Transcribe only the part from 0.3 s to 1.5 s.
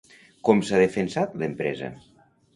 Com s'ha defensat